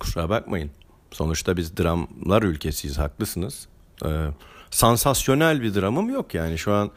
Kusura 0.00 0.28
bakmayın. 0.28 0.70
Sonuçta 1.10 1.56
biz 1.56 1.76
dramlar 1.76 2.42
ülkesiyiz 2.42 2.98
haklısınız. 2.98 3.68
Ee, 4.04 4.26
sansasyonel 4.70 5.62
bir 5.62 5.74
dramım 5.74 6.10
yok 6.10 6.34
yani 6.34 6.58
şu 6.58 6.72
an 6.72 6.90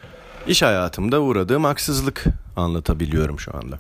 iş 0.48 0.62
hayatımda 0.62 1.22
uğradığım 1.22 1.64
haksızlık 1.64 2.24
anlatabiliyorum 2.56 3.40
şu 3.40 3.58
anda. 3.58 3.80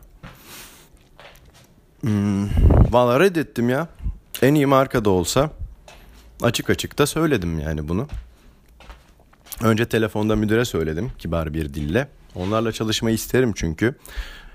Hmm, 2.01 2.49
Valla 2.91 3.19
reddettim 3.19 3.69
ya. 3.69 3.87
En 4.41 4.55
iyi 4.55 4.65
marka 4.65 5.05
da 5.05 5.09
olsa 5.09 5.49
açık 6.41 6.69
açık 6.69 6.97
da 6.97 7.07
söyledim 7.07 7.59
yani 7.59 7.87
bunu. 7.87 8.07
Önce 9.61 9.85
telefonda 9.85 10.35
müdüre 10.35 10.65
söyledim 10.65 11.11
kibar 11.19 11.53
bir 11.53 11.73
dille. 11.73 12.07
Onlarla 12.35 12.71
çalışmayı 12.71 13.15
isterim 13.15 13.53
çünkü. 13.55 13.95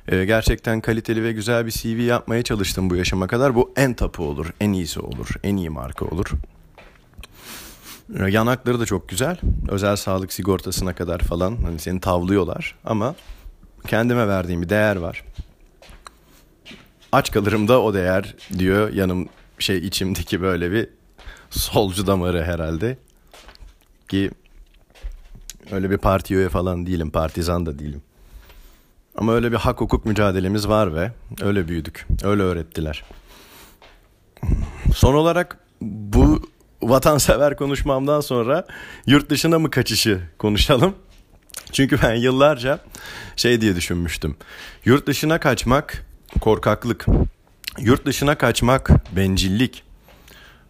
Ee, 0.09 0.25
gerçekten 0.25 0.81
kaliteli 0.81 1.23
ve 1.23 1.33
güzel 1.33 1.67
bir 1.67 1.71
CV 1.71 2.01
yapmaya 2.01 2.43
çalıştım 2.43 2.91
bu 2.91 2.97
yaşıma 2.97 3.27
kadar. 3.27 3.55
Bu 3.55 3.73
en 3.77 3.95
tapu 3.95 4.25
olur, 4.25 4.53
en 4.61 4.73
iyisi 4.73 5.01
olur, 5.01 5.29
en 5.43 5.57
iyi 5.57 5.71
marka 5.71 6.05
olur. 6.05 6.27
Ee, 8.19 8.31
yanakları 8.31 8.81
da 8.81 8.87
çok 8.87 9.09
güzel. 9.09 9.37
Özel 9.69 9.97
sağlık 9.97 10.33
sigortasına 10.33 10.95
kadar 10.95 11.19
falan 11.19 11.57
hani 11.63 11.79
seni 11.79 12.01
tavlıyorlar 12.01 12.75
ama 12.85 13.15
kendime 13.87 14.29
verdiğim 14.29 14.63
bir 14.63 14.69
değer 14.69 14.97
var. 14.97 15.25
Aç 17.13 17.31
kalırım 17.33 17.69
da 17.69 17.83
o 17.83 17.95
değer 17.95 18.35
diyor 18.59 18.93
yanım 18.93 19.29
şey 19.59 19.79
içimdeki 19.79 20.43
böyle 20.43 20.73
bir 20.73 20.89
solcu 21.51 22.07
damarı 22.07 22.45
herhalde. 22.45 22.99
Ki 24.09 24.31
öyle 25.73 25.91
bir 25.91 25.99
parti 25.99 26.35
üye 26.35 26.49
falan 26.49 26.87
değilim, 26.87 27.11
partizan 27.11 27.67
da 27.67 27.79
değilim. 27.79 28.03
Ama 29.17 29.35
öyle 29.35 29.53
bir 29.53 29.57
hak 29.57 29.81
hukuk 29.81 30.05
mücadelemiz 30.07 30.69
var 30.69 30.95
ve 30.95 31.13
öyle 31.43 31.69
büyüdük. 31.69 32.07
Öyle 32.25 32.43
öğrettiler. 32.43 33.05
Son 34.95 35.15
olarak 35.15 35.59
bu 35.81 36.43
vatansever 36.83 37.57
konuşmamdan 37.57 38.21
sonra 38.21 38.67
yurt 39.07 39.31
dışına 39.31 39.59
mı 39.59 39.71
kaçışı 39.71 40.21
konuşalım? 40.39 40.95
Çünkü 41.73 42.03
ben 42.03 42.15
yıllarca 42.15 42.79
şey 43.37 43.61
diye 43.61 43.77
düşünmüştüm. 43.77 44.37
Yurt 44.85 45.07
dışına 45.07 45.41
kaçmak 45.41 46.07
korkaklık. 46.41 47.07
Yurt 47.79 48.07
dışına 48.07 48.35
kaçmak 48.35 48.91
bencillik. 49.17 49.83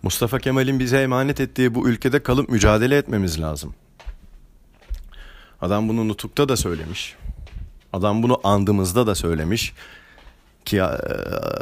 Mustafa 0.03 0.39
Kemal'in 0.39 0.79
bize 0.79 1.03
emanet 1.03 1.41
ettiği 1.41 1.75
bu 1.75 1.89
ülkede 1.89 2.23
kalıp 2.23 2.49
mücadele 2.49 2.97
etmemiz 2.97 3.41
lazım. 3.41 3.75
Adam 5.63 5.89
bunu 5.89 6.09
nutukta 6.09 6.49
da 6.49 6.57
söylemiş. 6.57 7.17
Adam 7.93 8.23
bunu 8.23 8.41
andımızda 8.45 9.07
da 9.07 9.15
söylemiş. 9.15 9.73
Ki 10.65 10.77
e, 10.77 10.89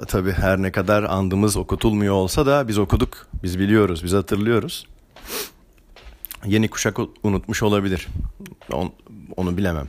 tabii 0.08 0.32
her 0.32 0.62
ne 0.62 0.72
kadar 0.72 1.02
andımız 1.02 1.56
okutulmuyor 1.56 2.14
olsa 2.14 2.46
da 2.46 2.68
biz 2.68 2.78
okuduk, 2.78 3.26
biz 3.42 3.58
biliyoruz, 3.58 4.04
biz 4.04 4.12
hatırlıyoruz. 4.12 4.86
Yeni 6.46 6.68
kuşak 6.68 6.98
unutmuş 7.22 7.62
olabilir. 7.62 8.08
On, 8.72 8.92
onu 9.36 9.56
bilemem. 9.56 9.86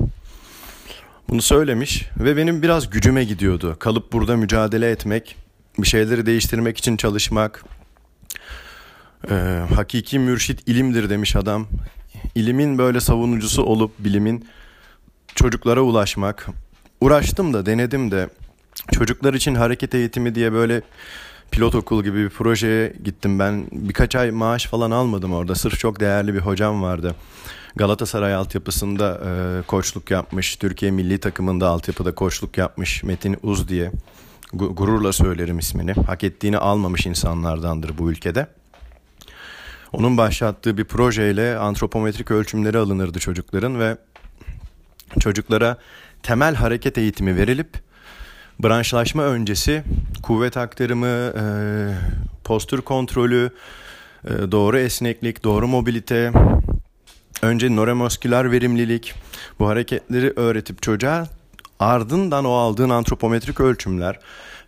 Bunu 1.29 1.41
söylemiş 1.41 2.05
ve 2.19 2.37
benim 2.37 2.61
biraz 2.61 2.89
gücüme 2.89 3.23
gidiyordu. 3.23 3.75
Kalıp 3.79 4.13
burada 4.13 4.37
mücadele 4.37 4.91
etmek, 4.91 5.35
bir 5.77 5.87
şeyleri 5.87 6.25
değiştirmek 6.25 6.77
için 6.77 6.97
çalışmak. 6.97 7.65
Ee, 9.29 9.63
hakiki 9.75 10.19
mürşit 10.19 10.67
ilimdir 10.67 11.09
demiş 11.09 11.35
adam. 11.35 11.67
İlimin 12.35 12.77
böyle 12.77 12.99
savunucusu 12.99 13.63
olup 13.63 13.91
bilimin 13.99 14.45
çocuklara 15.35 15.81
ulaşmak. 15.81 16.47
Uğraştım 17.01 17.53
da 17.53 17.65
denedim 17.65 18.11
de 18.11 18.29
çocuklar 18.91 19.33
için 19.33 19.55
hareket 19.55 19.95
eğitimi 19.95 20.35
diye 20.35 20.53
böyle 20.53 20.81
pilot 21.51 21.75
okul 21.75 22.03
gibi 22.03 22.23
bir 22.23 22.29
projeye 22.29 22.93
gittim 23.03 23.39
ben. 23.39 23.67
Birkaç 23.71 24.15
ay 24.15 24.31
maaş 24.31 24.65
falan 24.65 24.91
almadım 24.91 25.33
orada. 25.33 25.55
Sırf 25.55 25.79
çok 25.79 25.99
değerli 25.99 26.33
bir 26.33 26.39
hocam 26.39 26.81
vardı. 26.81 27.15
Galatasaray 27.75 28.33
altyapısında 28.35 29.21
e, 29.25 29.61
koçluk 29.67 30.11
yapmış. 30.11 30.55
Türkiye 30.55 30.91
milli 30.91 31.17
takımında 31.17 31.67
altyapıda 31.67 32.15
koçluk 32.15 32.57
yapmış. 32.57 33.03
Metin 33.03 33.37
Uz 33.43 33.67
diye. 33.67 33.91
Gururla 34.53 35.13
söylerim 35.13 35.59
ismini. 35.59 35.93
Hak 35.93 36.23
ettiğini 36.23 36.57
almamış 36.57 37.05
insanlardandır 37.05 37.97
bu 37.97 38.11
ülkede. 38.11 38.47
Onun 39.93 40.17
başlattığı 40.17 40.77
bir 40.77 40.85
projeyle 40.85 41.57
antropometrik 41.57 42.31
ölçümleri 42.31 42.77
alınırdı 42.77 43.19
çocukların 43.19 43.79
ve 43.79 43.97
çocuklara 45.19 45.77
temel 46.23 46.55
hareket 46.55 46.97
eğitimi 46.97 47.35
verilip 47.35 47.69
branşlaşma 48.59 49.23
öncesi 49.23 49.83
kuvvet 50.23 50.57
aktarımı, 50.57 51.07
e, 51.07 51.43
postür 52.43 52.81
kontrolü, 52.81 53.51
e, 54.25 54.29
doğru 54.51 54.77
esneklik, 54.77 55.43
doğru 55.43 55.67
mobilite, 55.67 56.31
önce 57.41 57.69
nöromusküler 57.69 58.51
verimlilik 58.51 59.13
bu 59.59 59.67
hareketleri 59.67 60.33
öğretip 60.35 60.81
çocuğa 60.81 61.27
ardından 61.79 62.45
o 62.45 62.51
aldığın 62.51 62.89
antropometrik 62.89 63.59
ölçümler 63.59 64.19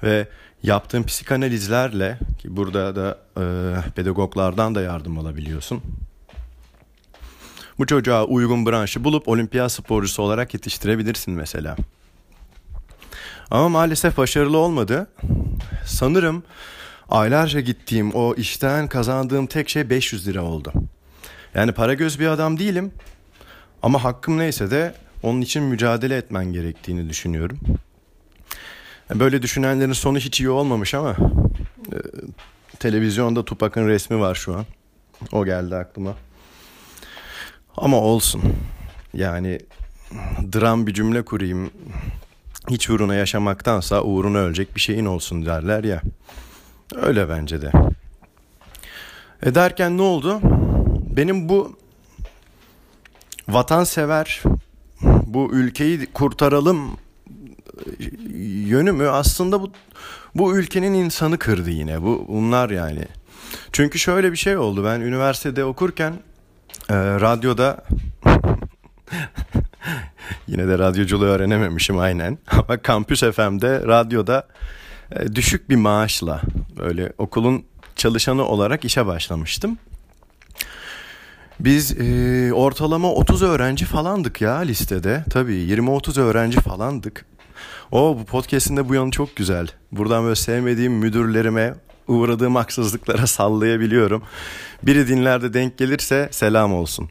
ve 0.04 0.28
yaptığın 0.64 1.04
psikanalizlerle 1.04 2.20
ki 2.40 2.58
burada 2.58 2.96
da 2.96 3.18
e, 3.38 3.44
pedagoglardan 3.92 4.76
da 4.76 4.82
yardım 4.82 5.20
alabiliyorsun. 5.20 5.82
Bu 7.78 7.86
çocuğa 7.86 8.26
uygun 8.26 8.66
branşı 8.66 9.04
bulup 9.04 9.28
olimpiyat 9.28 9.72
sporcusu 9.72 10.24
olarak 10.24 10.54
yetiştirebilirsin 10.54 11.34
mesela. 11.34 11.76
Ama 13.52 13.70
maalesef 13.70 14.18
başarılı 14.18 14.58
olmadı. 14.58 15.08
Sanırım 15.86 16.44
aylarca 17.10 17.60
gittiğim 17.60 18.12
o 18.12 18.36
işten 18.36 18.88
kazandığım 18.88 19.48
tek 19.48 19.70
şey 19.70 19.90
500 19.90 20.28
lira 20.28 20.44
oldu. 20.44 20.74
Yani 21.56 21.72
para 21.72 21.94
göz 21.94 22.20
bir 22.20 22.28
adam 22.28 22.60
değilim. 22.60 22.92
Ama 23.84 24.04
hakkım 24.04 24.38
neyse 24.38 24.72
de 24.72 24.94
onun 25.24 25.42
için 25.42 25.64
mücadele 25.64 26.18
etmen 26.18 26.46
gerektiğini 26.46 27.10
düşünüyorum. 27.10 27.60
Böyle 29.16 29.42
düşünenlerin 29.42 29.94
sonu 29.94 30.18
hiç 30.18 30.40
iyi 30.40 30.50
olmamış 30.50 30.94
ama 30.94 31.16
e, 31.92 31.98
televizyonda 32.80 33.46
Tupac'ın 33.46 33.88
resmi 33.88 34.20
var 34.20 34.36
şu 34.36 34.56
an. 34.56 34.66
O 35.32 35.46
geldi 35.46 35.76
aklıma. 35.76 36.16
Ama 37.78 37.98
olsun. 37.98 38.42
Yani 39.14 39.60
dram 40.54 40.88
bir 40.88 40.94
cümle 40.94 41.26
kurayım. 41.26 41.72
Hiç 42.70 42.90
uğruna 42.90 43.16
yaşamaktansa 43.16 44.02
uğruna 44.04 44.38
ölecek 44.38 44.76
bir 44.76 44.82
şeyin 44.82 45.06
olsun 45.06 45.46
derler 45.46 45.84
ya. 45.84 46.02
Öyle 46.96 47.30
bence 47.30 47.62
de. 47.62 47.72
E 49.44 49.56
derken 49.56 49.98
ne 49.98 50.02
oldu? 50.02 50.40
Benim 51.16 51.50
bu 51.50 51.78
vatansever, 53.50 54.44
bu 55.26 55.54
ülkeyi 55.54 56.06
kurtaralım 56.06 56.98
yönümü 58.72 59.08
aslında 59.10 59.62
bu 59.62 59.72
bu 60.36 60.58
ülkenin 60.58 60.94
insanı 60.94 61.38
kırdı 61.38 61.70
yine. 61.70 62.02
Bu 62.02 62.26
bunlar 62.28 62.70
yani. 62.70 63.06
Çünkü 63.72 64.00
şöyle 64.00 64.32
bir 64.32 64.38
şey 64.38 64.58
oldu. 64.58 64.84
Ben 64.86 65.02
üniversitede 65.02 65.64
okurken 65.64 66.14
e, 66.90 66.96
radyoda 66.96 67.84
yine 70.48 70.68
de 70.68 70.80
radyoculuğu 70.80 71.26
öğrenememişim 71.26 72.00
aynen. 72.00 72.38
Ama 72.52 72.78
Kampüs 72.78 73.20
FM'de 73.20 73.82
radyoda 73.88 74.48
e, 75.12 75.36
düşük 75.36 75.70
bir 75.70 75.76
maaşla 75.76 76.42
böyle 76.78 77.14
okulun 77.18 77.66
çalışanı 77.96 78.46
olarak 78.46 78.86
işe 78.86 79.06
başlamıştım. 79.06 79.78
Biz 81.60 82.00
e, 82.00 82.54
ortalama 82.54 83.12
30 83.12 83.42
öğrenci 83.42 83.86
falandık 83.86 84.42
ya 84.42 84.56
listede. 84.56 85.26
Tabii 85.30 85.54
20-30 85.54 86.22
öğrenci 86.22 86.60
falandık. 86.62 87.26
O 87.92 88.18
bu 88.20 88.26
podcast'in 88.26 88.78
de 88.78 88.90
bu 88.90 88.96
yanı 88.96 89.12
çok 89.12 89.36
güzel. 89.36 89.68
Buradan 89.92 90.24
böyle 90.24 90.36
sevmediğim 90.36 90.94
müdürlerime 90.94 91.76
uğradığım 92.08 92.56
haksızlıklara 92.56 93.28
sallayabiliyorum. 93.28 94.24
Biri 94.84 95.08
dinlerde 95.08 95.54
denk 95.54 95.78
gelirse 95.78 96.30
selam 96.32 96.74
olsun. 96.74 97.10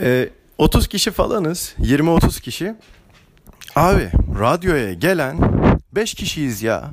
Ee, 0.00 0.28
30 0.58 0.88
kişi 0.88 1.10
falanız. 1.10 1.74
20-30 1.78 2.40
kişi. 2.40 2.74
Abi 3.76 4.10
radyoya 4.40 4.92
gelen 4.92 5.38
5 5.92 6.14
kişiyiz 6.14 6.62
ya. 6.62 6.90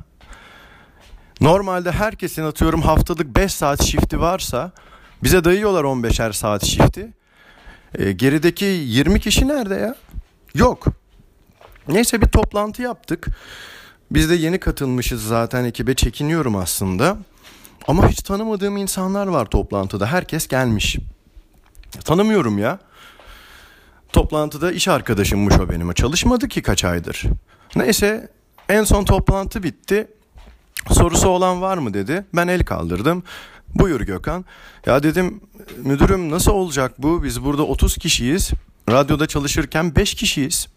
Normalde 1.40 1.92
herkesin 1.92 2.42
atıyorum 2.42 2.82
haftalık 2.82 3.36
5 3.36 3.54
saat 3.54 3.82
shifti 3.82 4.20
varsa 4.20 4.72
bize 5.22 5.44
dayıyorlar 5.44 5.84
15'er 5.84 6.32
saat 6.32 6.64
shifti. 6.64 7.12
E, 7.98 8.12
gerideki 8.12 8.64
20 8.64 9.20
kişi 9.20 9.48
nerede 9.48 9.74
ya? 9.74 9.94
Yok. 10.54 10.86
Neyse 11.90 12.22
bir 12.22 12.26
toplantı 12.26 12.82
yaptık. 12.82 13.26
Biz 14.10 14.30
de 14.30 14.34
yeni 14.34 14.60
katılmışız 14.60 15.26
zaten 15.26 15.64
ekibe 15.64 15.94
çekiniyorum 15.94 16.56
aslında. 16.56 17.16
Ama 17.88 18.08
hiç 18.08 18.22
tanımadığım 18.22 18.76
insanlar 18.76 19.26
var 19.26 19.46
toplantıda. 19.46 20.06
Herkes 20.06 20.48
gelmiş. 20.48 20.98
Tanımıyorum 22.04 22.58
ya. 22.58 22.78
Toplantıda 24.12 24.72
iş 24.72 24.88
arkadaşımmış 24.88 25.54
o 25.58 25.68
benim. 25.68 25.92
Çalışmadı 25.92 26.48
ki 26.48 26.62
kaç 26.62 26.84
aydır. 26.84 27.22
Neyse 27.76 28.28
en 28.68 28.84
son 28.84 29.04
toplantı 29.04 29.62
bitti. 29.62 30.08
Sorusu 30.90 31.28
olan 31.28 31.62
var 31.62 31.78
mı 31.78 31.94
dedi. 31.94 32.24
Ben 32.34 32.48
el 32.48 32.64
kaldırdım. 32.64 33.22
Buyur 33.74 34.00
Gökhan. 34.00 34.44
Ya 34.86 35.02
dedim 35.02 35.40
müdürüm 35.76 36.30
nasıl 36.30 36.52
olacak 36.52 36.92
bu? 36.98 37.24
Biz 37.24 37.44
burada 37.44 37.62
30 37.62 37.96
kişiyiz. 37.96 38.50
Radyoda 38.90 39.26
çalışırken 39.26 39.96
5 39.96 40.14
kişiyiz. 40.14 40.68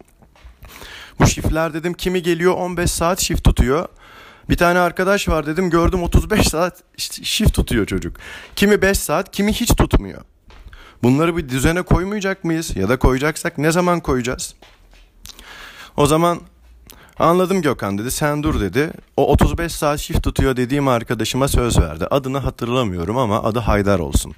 Bu 1.20 1.28
şifler 1.28 1.74
dedim 1.74 1.94
kimi 1.94 2.22
geliyor 2.22 2.54
15 2.54 2.92
saat 2.92 3.20
şif 3.20 3.44
tutuyor. 3.44 3.88
Bir 4.50 4.58
tane 4.58 4.80
arkadaş 4.80 5.30
var 5.30 5.46
dedim 5.46 5.70
gördüm 5.70 6.04
35 6.04 6.48
saat 6.48 6.84
şif 7.24 7.54
tutuyor 7.54 7.86
çocuk. 7.86 8.16
Kimi 8.56 8.82
5 8.82 9.00
saat 9.00 9.32
kimi 9.32 9.54
hiç 9.54 9.76
tutmuyor. 9.76 10.22
Bunları 11.04 11.38
bir 11.38 11.50
düzene 11.50 11.82
koymayacak 11.82 12.44
mıyız? 12.44 12.76
Ya 12.76 12.90
da 12.90 13.00
koyacaksak 13.00 13.58
ne 13.58 13.72
zaman 13.72 14.00
koyacağız? 14.00 14.56
O 15.98 16.06
zaman 16.06 16.40
anladım 17.20 17.62
Gökhan 17.62 17.98
dedi 17.98 18.12
sen 18.12 18.44
dur 18.44 18.60
dedi. 18.60 18.92
O 19.18 19.32
35 19.32 19.72
saat 19.72 20.00
shift 20.00 20.24
tutuyor 20.24 20.56
dediğim 20.58 20.88
arkadaşıma 20.88 21.48
söz 21.48 21.80
verdi. 21.80 22.08
Adını 22.12 22.38
hatırlamıyorum 22.38 23.18
ama 23.18 23.44
adı 23.44 23.60
Haydar 23.60 24.00
olsun. 24.00 24.36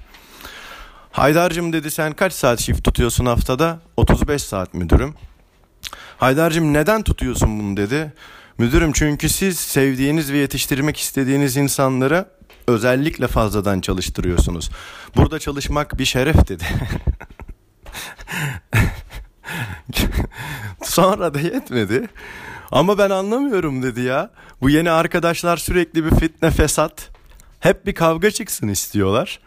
Haydar'cığım 1.12 1.72
dedi 1.72 1.90
sen 1.90 2.12
kaç 2.12 2.32
saat 2.32 2.60
shift 2.60 2.84
tutuyorsun 2.84 3.26
haftada? 3.26 3.78
35 3.96 4.42
saat 4.42 4.74
müdürüm. 4.74 5.14
Haydar'cığım 6.18 6.74
neden 6.74 7.02
tutuyorsun 7.02 7.60
bunu 7.60 7.76
dedi. 7.76 8.12
Müdürüm 8.58 8.92
çünkü 8.92 9.28
siz 9.28 9.58
sevdiğiniz 9.58 10.32
ve 10.32 10.38
yetiştirmek 10.38 10.96
istediğiniz 10.96 11.56
insanları 11.56 12.28
özellikle 12.66 13.26
fazladan 13.26 13.80
çalıştırıyorsunuz. 13.80 14.70
Burada 15.16 15.38
çalışmak 15.38 15.98
bir 15.98 16.04
şeref 16.04 16.48
dedi. 16.48 16.64
Sonra 20.84 21.34
da 21.34 21.40
yetmedi. 21.40 22.08
Ama 22.70 22.98
ben 22.98 23.10
anlamıyorum 23.10 23.82
dedi 23.82 24.00
ya. 24.00 24.30
Bu 24.62 24.70
yeni 24.70 24.90
arkadaşlar 24.90 25.56
sürekli 25.56 26.04
bir 26.04 26.10
fitne 26.10 26.50
fesat. 26.50 27.10
Hep 27.60 27.86
bir 27.86 27.94
kavga 27.94 28.30
çıksın 28.30 28.68
istiyorlar. 28.68 29.40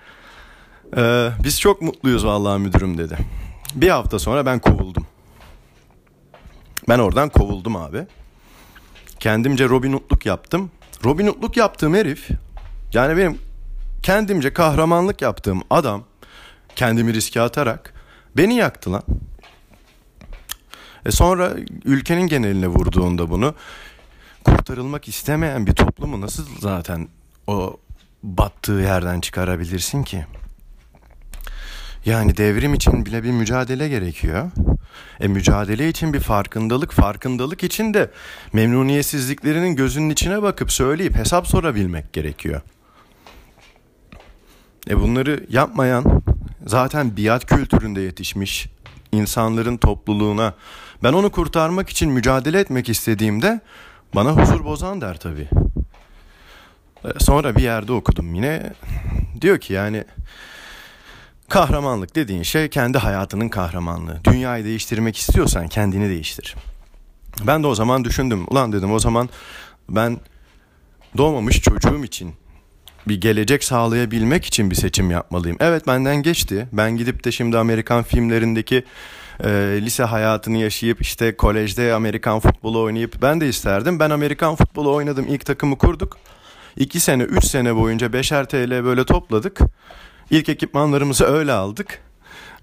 Ee, 0.97 1.29
biz 1.43 1.59
çok 1.59 1.81
mutluyuz 1.81 2.25
vallahi 2.25 2.59
müdürüm 2.59 2.97
dedi. 2.97 3.17
Bir 3.75 3.89
hafta 3.89 4.19
sonra 4.19 4.45
ben 4.45 4.59
kovuldum. 4.59 5.07
Ben 6.89 6.99
oradan 6.99 7.29
kovuldum 7.29 7.75
abi. 7.75 8.07
Kendimce 9.19 9.69
Robin 9.69 9.93
Hood'luk 9.93 10.25
yaptım. 10.25 10.71
Robin 11.05 11.27
Hood'luk 11.27 11.57
yaptığım 11.57 11.93
herif 11.93 12.29
yani 12.93 13.17
benim 13.17 13.37
kendimce 14.03 14.53
kahramanlık 14.53 15.21
yaptığım 15.21 15.61
adam 15.69 16.03
kendimi 16.75 17.13
riske 17.13 17.41
atarak 17.41 17.93
beni 18.37 18.55
yaktı 18.55 18.91
lan. 18.91 19.03
E 21.05 21.11
sonra 21.11 21.53
ülkenin 21.85 22.27
geneline 22.27 22.67
vurduğunda 22.67 23.29
bunu 23.29 23.55
kurtarılmak 24.43 25.07
istemeyen 25.07 25.67
bir 25.67 25.73
toplumu 25.73 26.21
nasıl 26.21 26.45
zaten 26.59 27.07
o 27.47 27.77
battığı 28.23 28.71
yerden 28.71 29.21
çıkarabilirsin 29.21 30.03
ki? 30.03 30.25
Yani 32.05 32.37
devrim 32.37 32.73
için 32.73 33.05
bile 33.05 33.23
bir 33.23 33.31
mücadele 33.31 33.89
gerekiyor. 33.89 34.51
E 35.19 35.27
mücadele 35.27 35.89
için 35.89 36.13
bir 36.13 36.19
farkındalık, 36.19 36.91
farkındalık 36.91 37.63
için 37.63 37.93
de 37.93 38.11
memnuniyetsizliklerinin 38.53 39.75
gözünün 39.75 40.09
içine 40.09 40.41
bakıp 40.41 40.71
söyleyip 40.71 41.15
hesap 41.15 41.47
sorabilmek 41.47 42.13
gerekiyor. 42.13 42.61
E 44.89 44.99
bunları 44.99 45.45
yapmayan 45.49 46.21
zaten 46.65 47.17
biat 47.17 47.45
kültüründe 47.45 48.01
yetişmiş 48.01 48.69
insanların 49.11 49.77
topluluğuna 49.77 50.53
ben 51.03 51.13
onu 51.13 51.29
kurtarmak 51.31 51.89
için 51.89 52.11
mücadele 52.11 52.59
etmek 52.59 52.89
istediğimde 52.89 53.59
bana 54.15 54.31
huzur 54.31 54.65
bozan 54.65 55.01
der 55.01 55.19
tabii. 55.19 55.49
E, 57.05 57.19
sonra 57.19 57.55
bir 57.55 57.63
yerde 57.63 57.91
okudum 57.91 58.35
yine 58.35 58.73
diyor 59.41 59.57
ki 59.57 59.73
yani 59.73 60.03
kahramanlık 61.49 62.15
dediğin 62.15 62.43
şey 62.43 62.69
kendi 62.69 62.97
hayatının 62.97 63.49
kahramanlığı. 63.49 64.19
Dünyayı 64.23 64.65
değiştirmek 64.65 65.17
istiyorsan 65.17 65.67
kendini 65.67 66.09
değiştir. 66.09 66.55
Ben 67.47 67.63
de 67.63 67.67
o 67.67 67.75
zaman 67.75 68.03
düşündüm. 68.03 68.45
Ulan 68.47 68.71
dedim 68.71 68.91
o 68.91 68.99
zaman 68.99 69.29
ben 69.89 70.17
doğmamış 71.17 71.61
çocuğum 71.61 72.03
için 72.03 72.33
bir 73.07 73.21
gelecek 73.21 73.63
sağlayabilmek 73.63 74.45
için 74.45 74.71
bir 74.71 74.75
seçim 74.75 75.11
yapmalıyım. 75.11 75.57
Evet 75.59 75.87
benden 75.87 76.15
geçti. 76.15 76.67
Ben 76.73 76.97
gidip 76.97 77.23
de 77.23 77.31
şimdi 77.31 77.57
Amerikan 77.57 78.03
filmlerindeki 78.03 78.83
e, 79.43 79.49
lise 79.81 80.03
hayatını 80.03 80.57
yaşayıp 80.57 81.01
işte 81.01 81.37
kolejde 81.37 81.93
Amerikan 81.93 82.39
futbolu 82.39 82.81
oynayıp 82.81 83.21
ben 83.21 83.41
de 83.41 83.49
isterdim. 83.49 83.99
Ben 83.99 84.09
Amerikan 84.09 84.55
futbolu 84.55 84.93
oynadım. 84.93 85.25
İlk 85.29 85.45
takımı 85.45 85.77
kurduk. 85.77 86.17
2 86.77 86.99
sene 86.99 87.23
3 87.23 87.45
sene 87.45 87.75
boyunca 87.75 88.07
5'er 88.07 88.45
TL 88.45 88.85
böyle 88.85 89.05
topladık. 89.05 89.59
İlk 90.29 90.49
ekipmanlarımızı 90.49 91.25
öyle 91.25 91.53
aldık. 91.53 92.01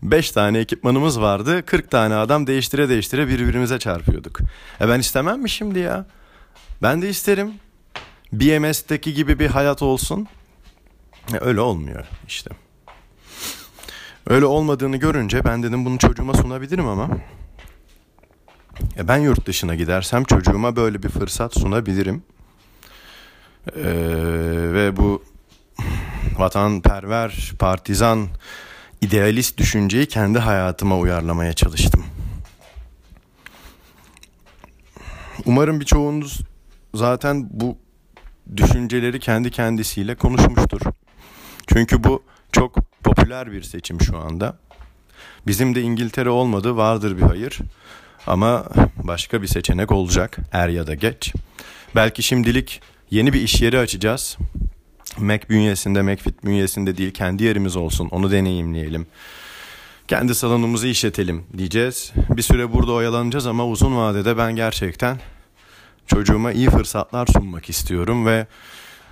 5 0.03 0.31
tane 0.31 0.59
ekipmanımız 0.59 1.21
vardı. 1.21 1.63
40 1.67 1.91
tane 1.91 2.15
adam 2.15 2.47
değiştire 2.47 2.89
değiştire 2.89 3.29
birbirimize 3.29 3.79
çarpıyorduk. 3.79 4.41
E 4.81 4.89
ben 4.89 5.01
istemem 5.01 5.41
mi 5.41 5.51
şimdi 5.51 5.79
ya? 5.79 6.07
Ben 6.83 7.03
de 7.03 7.09
isterim. 7.09 7.53
BMS'teki 8.33 9.15
gibi 9.15 9.39
bir 9.39 9.47
hayat 9.47 9.83
olsun. 9.83 10.29
E 11.35 11.39
öyle 11.41 11.61
olmuyor 11.61 12.05
işte. 12.29 12.51
Öyle 14.27 14.45
olmadığını 14.45 14.97
görünce 14.97 15.45
ben 15.45 15.63
dedim 15.63 15.85
bunu 15.85 15.99
çocuğuma 15.99 16.35
sunabilirim 16.35 16.87
ama 16.87 17.09
e 18.99 19.09
ben 19.09 19.17
yurt 19.17 19.47
dışına 19.47 19.75
gidersem 19.75 20.25
çocuğuma 20.25 20.77
böyle 20.77 21.03
bir 21.03 21.09
fırsat 21.09 21.55
sunabilirim. 21.55 22.23
Ee, 23.77 23.83
ve 24.73 24.97
bu 24.97 25.23
vatanperver, 26.39 27.53
partizan, 27.59 28.29
idealist 29.01 29.59
düşünceyi 29.59 30.07
kendi 30.07 30.39
hayatıma 30.39 30.99
uyarlamaya 30.99 31.53
çalıştım. 31.53 32.05
Umarım 35.45 35.81
birçoğunuz 35.81 36.41
zaten 36.95 37.49
bu 37.51 37.79
düşünceleri 38.57 39.21
kendi 39.21 39.51
kendisiyle 39.51 40.15
konuşmuştur. 40.15 40.81
Çünkü 41.67 42.05
bu 42.05 42.23
çok 42.53 42.77
popüler 43.05 43.53
bir 43.53 43.63
seçim 43.63 44.01
şu 44.01 44.19
anda. 44.19 44.57
Bizim 45.47 45.75
de 45.75 45.83
İngiltere 45.83 46.31
olmadı 46.31 46.77
vardır 46.77 47.17
bir 47.17 47.23
hayır. 47.23 47.59
Ama 48.27 48.65
başka 49.03 49.43
bir 49.43 49.47
seçenek 49.47 49.93
olacak 49.93 50.37
er 50.53 50.69
ya 50.69 50.87
da 50.87 50.95
geç. 50.95 51.35
Belki 51.95 52.23
şimdilik 52.23 52.81
yeni 53.11 53.33
bir 53.33 53.41
iş 53.41 53.63
yeri 53.63 53.79
açacağız. 53.79 54.37
Mac 55.19 55.49
bünyesinde, 55.49 56.03
McFit 56.03 56.45
bünyesinde 56.45 56.97
değil 56.97 57.11
kendi 57.11 57.45
yerimiz 57.45 57.77
olsun 57.77 58.09
onu 58.11 58.31
deneyimleyelim. 58.31 59.07
Kendi 60.09 60.35
salonumuzu 60.35 60.87
işletelim 60.87 61.45
diyeceğiz. 61.59 62.13
Bir 62.31 62.43
süre 62.43 62.73
burada 62.73 62.93
oyalanacağız 62.93 63.47
ama 63.47 63.67
uzun 63.67 63.97
vadede 63.97 64.39
ben 64.39 64.57
gerçekten 64.57 65.19
çocuğuma 66.07 66.53
iyi 66.53 66.71
fırsatlar 66.71 67.27
sunmak 67.27 67.69
istiyorum 67.71 68.27
ve 68.27 68.47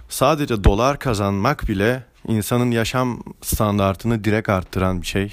sadece 0.09 0.65
dolar 0.65 0.99
kazanmak 0.99 1.69
bile 1.69 2.03
insanın 2.29 2.71
yaşam 2.71 3.23
standartını 3.43 4.25
direkt 4.25 4.49
arttıran 4.49 5.03
bir 5.03 5.07
şey. 5.07 5.33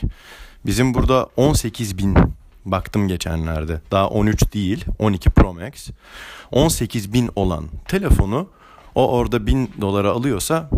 Bizim 0.66 0.94
burada 0.94 1.30
18 1.38 1.98
bin 1.98 2.16
baktım 2.66 3.08
geçenlerde 3.08 3.82
daha 3.92 4.08
13 4.10 4.54
değil 4.54 4.86
12 5.00 5.30
Pro 5.30 5.54
Max 5.54 5.90
18 6.52 7.14
bin 7.14 7.30
olan 7.36 7.66
telefonu 7.88 8.50
o 8.96 9.12
orada 9.12 9.48
bin 9.48 9.72
dolara 9.82 10.10
alıyorsa 10.10 10.70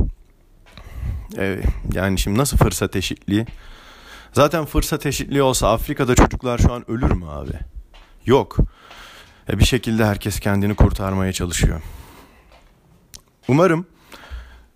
e, 1.38 1.62
yani 1.94 2.20
şimdi 2.20 2.40
nasıl 2.40 2.58
fırsat 2.58 2.96
eşitliği? 2.96 3.46
Zaten 4.34 4.66
fırsat 4.66 5.06
eşitliği 5.06 5.42
olsa 5.42 5.74
Afrika'da 5.74 6.16
çocuklar 6.16 6.58
şu 6.58 6.74
an 6.74 6.92
ölür 6.92 7.12
mü 7.12 7.26
abi? 7.26 7.60
Yok. 8.26 8.58
Ve 9.50 9.60
bir 9.60 9.66
şekilde 9.66 10.06
herkes 10.06 10.40
kendini 10.40 10.76
kurtarmaya 10.76 11.34
çalışıyor. 11.34 11.82
Umarım 13.48 13.86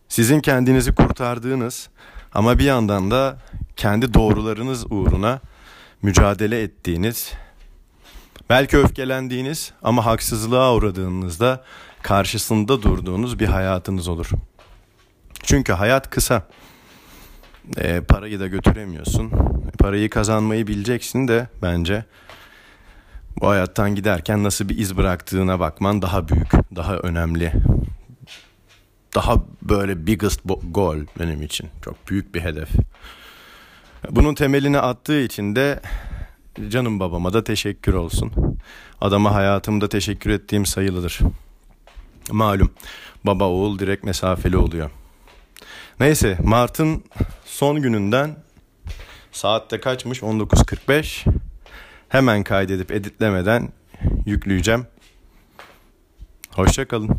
sizin 0.09 0.39
kendinizi 0.39 0.95
kurtardığınız 0.95 1.89
ama 2.33 2.59
bir 2.59 2.63
yandan 2.63 3.11
da 3.11 3.37
kendi 3.75 4.13
doğrularınız 4.13 4.91
uğruna 4.91 5.39
mücadele 6.01 6.61
ettiğiniz, 6.61 7.31
belki 8.49 8.77
öfkelendiğiniz 8.77 9.71
ama 9.83 10.05
haksızlığa 10.05 10.75
uğradığınızda 10.75 11.63
karşısında 12.01 12.81
durduğunuz 12.81 13.39
bir 13.39 13.47
hayatınız 13.47 14.07
olur. 14.07 14.29
Çünkü 15.43 15.73
hayat 15.73 16.09
kısa. 16.09 16.47
E, 17.77 18.01
parayı 18.01 18.39
da 18.39 18.47
götüremiyorsun. 18.47 19.31
Parayı 19.79 20.09
kazanmayı 20.09 20.67
bileceksin 20.67 21.27
de 21.27 21.47
bence 21.61 22.05
bu 23.41 23.47
hayattan 23.47 23.95
giderken 23.95 24.43
nasıl 24.43 24.69
bir 24.69 24.77
iz 24.77 24.97
bıraktığına 24.97 25.59
bakman 25.59 26.01
daha 26.01 26.27
büyük, 26.27 26.51
daha 26.75 26.97
önemli. 26.97 27.53
Daha 29.15 29.35
böyle 29.61 30.07
biggest 30.07 30.41
goal 30.71 30.97
benim 31.19 31.41
için. 31.41 31.69
Çok 31.85 32.09
büyük 32.09 32.35
bir 32.35 32.41
hedef. 32.41 32.69
Bunun 34.09 34.35
temelini 34.35 34.79
attığı 34.79 35.21
için 35.21 35.55
de 35.55 35.79
canım 36.69 36.99
babama 36.99 37.33
da 37.33 37.43
teşekkür 37.43 37.93
olsun. 37.93 38.31
Adama 39.01 39.33
hayatımda 39.33 39.89
teşekkür 39.89 40.29
ettiğim 40.29 40.65
sayılıdır. 40.65 41.19
Malum 42.31 42.71
baba 43.23 43.47
oğul 43.47 43.79
direkt 43.79 44.03
mesafeli 44.03 44.57
oluyor. 44.57 44.89
Neyse 45.99 46.37
Mart'ın 46.43 47.03
son 47.45 47.81
gününden 47.81 48.35
saatte 49.31 49.79
kaçmış 49.79 50.19
19.45 50.19 51.25
hemen 52.09 52.43
kaydedip 52.43 52.91
editlemeden 52.91 53.69
yükleyeceğim. 54.25 54.87
Hoşçakalın. 56.51 57.09